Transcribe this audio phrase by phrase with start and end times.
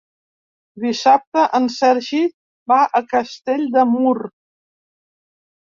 [0.85, 2.23] Dissabte en Sergi
[2.73, 4.19] va a Castell de Mur.